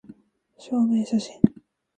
[0.57, 1.39] 証明写真